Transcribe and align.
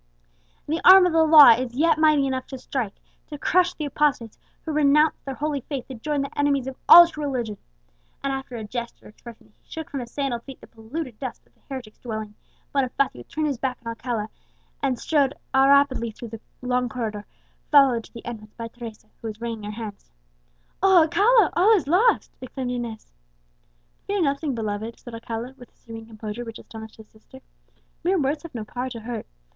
The 0.67 0.81
arm 0.83 1.05
of 1.05 1.13
the 1.13 1.21
law 1.23 1.51
is 1.51 1.75
yet 1.75 1.99
mighty 1.99 2.25
enough 2.25 2.47
to 2.47 2.57
strike 2.57 2.99
to 3.27 3.37
crush 3.37 3.75
the 3.75 3.85
apostates 3.85 4.39
who 4.65 4.71
renounce 4.71 5.19
their 5.23 5.35
holy 5.35 5.61
faith 5.61 5.87
to 5.89 5.93
join 5.93 6.23
the 6.23 6.35
enemies 6.39 6.65
of 6.65 6.75
all 6.89 7.05
true 7.05 7.23
religion!" 7.25 7.59
And 8.23 8.33
after 8.33 8.55
a 8.55 8.63
gesture 8.63 9.07
expressing 9.09 9.49
that 9.49 9.53
he 9.61 9.69
shook 9.69 9.91
from 9.91 9.99
his 9.99 10.09
sandalled 10.09 10.41
feet 10.41 10.59
the 10.59 10.65
polluted 10.65 11.19
dust 11.19 11.45
of 11.45 11.53
the 11.53 11.59
heretic's 11.69 11.99
dwelling, 11.99 12.33
Bonifacio 12.73 13.21
turned 13.27 13.45
his 13.45 13.59
back 13.59 13.77
on 13.85 13.89
Alcala, 13.91 14.29
and 14.81 14.97
strode 14.97 15.35
rapidly 15.53 16.09
through 16.09 16.29
the 16.29 16.41
long 16.63 16.89
corridor, 16.89 17.27
followed 17.69 18.03
to 18.05 18.13
the 18.15 18.25
entrance 18.25 18.55
by 18.55 18.69
Teresa, 18.69 19.05
who 19.21 19.27
was 19.27 19.39
wringing 19.39 19.65
her 19.71 19.83
hands. 19.83 20.09
"O 20.81 21.03
Alcala! 21.03 21.51
all 21.55 21.75
is 21.75 21.85
lost!" 21.85 22.31
exclaimed 22.41 22.71
Inez. 22.71 23.11
"Fear 24.07 24.23
nothing, 24.23 24.55
beloved," 24.55 24.99
said 24.99 25.13
Alcala, 25.13 25.53
with 25.59 25.71
a 25.71 25.77
serene 25.77 26.07
composure 26.07 26.43
which 26.43 26.57
astonished 26.57 26.95
his 26.97 27.09
sister, 27.11 27.41
"mere 28.03 28.19
words 28.19 28.41
have 28.41 28.55
no 28.55 28.63
power 28.65 28.89
to 28.89 29.01
hurt. 29.01 29.27